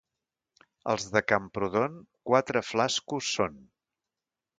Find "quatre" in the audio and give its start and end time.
2.31-2.63